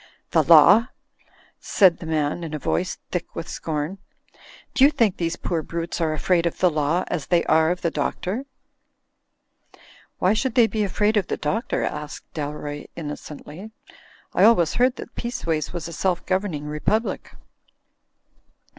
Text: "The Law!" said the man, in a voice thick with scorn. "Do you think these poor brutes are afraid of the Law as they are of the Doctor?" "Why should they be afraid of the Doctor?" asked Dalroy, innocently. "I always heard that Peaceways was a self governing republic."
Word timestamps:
"The 0.31 0.41
Law!" 0.43 0.87
said 1.59 1.99
the 1.99 2.07
man, 2.07 2.43
in 2.43 2.55
a 2.55 2.57
voice 2.57 2.97
thick 3.11 3.35
with 3.35 3.47
scorn. 3.47 3.99
"Do 4.73 4.83
you 4.83 4.89
think 4.89 5.17
these 5.17 5.35
poor 5.35 5.61
brutes 5.61 6.01
are 6.01 6.11
afraid 6.11 6.47
of 6.47 6.57
the 6.57 6.71
Law 6.71 7.03
as 7.05 7.27
they 7.27 7.43
are 7.43 7.69
of 7.69 7.81
the 7.83 7.91
Doctor?" 7.91 8.45
"Why 10.17 10.33
should 10.33 10.55
they 10.55 10.65
be 10.65 10.83
afraid 10.83 11.17
of 11.17 11.27
the 11.27 11.37
Doctor?" 11.37 11.83
asked 11.83 12.25
Dalroy, 12.33 12.85
innocently. 12.95 13.69
"I 14.33 14.43
always 14.43 14.73
heard 14.73 14.95
that 14.95 15.13
Peaceways 15.13 15.71
was 15.71 15.87
a 15.87 15.93
self 15.93 16.25
governing 16.25 16.65
republic." 16.65 17.35